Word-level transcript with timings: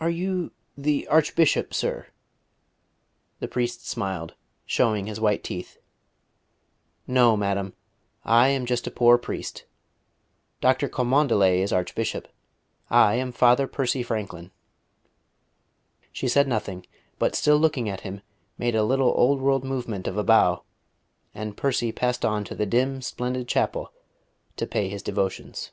"Are 0.00 0.10
you 0.10 0.50
the 0.76 1.06
Archbishop, 1.06 1.72
sir?" 1.74 2.08
The 3.38 3.46
priest 3.46 3.86
smiled, 3.88 4.34
showing 4.66 5.06
his 5.06 5.20
white 5.20 5.44
teeth. 5.44 5.78
"No, 7.06 7.36
madam; 7.36 7.74
I 8.24 8.48
am 8.48 8.66
just 8.66 8.88
a 8.88 8.90
poor 8.90 9.16
priest. 9.16 9.66
Dr. 10.60 10.88
Cholmondeley 10.88 11.60
is 11.62 11.72
Archbishop. 11.72 12.26
I 12.88 13.14
am 13.14 13.30
Father 13.30 13.68
Percy 13.68 14.02
Franklin." 14.02 14.50
She 16.10 16.26
said 16.26 16.48
nothing, 16.48 16.84
but 17.20 17.36
still 17.36 17.56
looking 17.56 17.88
at 17.88 18.00
him 18.00 18.22
made 18.58 18.74
a 18.74 18.82
little 18.82 19.12
old 19.16 19.40
world 19.40 19.62
movement 19.62 20.08
of 20.08 20.16
a 20.16 20.24
bow; 20.24 20.64
and 21.32 21.56
Percy 21.56 21.92
passed 21.92 22.24
on 22.24 22.42
to 22.46 22.56
the 22.56 22.66
dim, 22.66 23.02
splendid 23.02 23.46
chapel 23.46 23.92
to 24.56 24.66
pay 24.66 24.88
his 24.88 25.04
devotions. 25.04 25.70